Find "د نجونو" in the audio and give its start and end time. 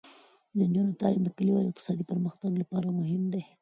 0.55-0.99